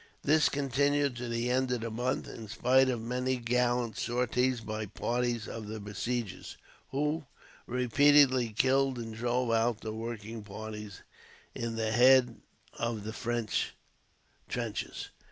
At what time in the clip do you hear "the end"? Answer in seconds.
1.29-1.71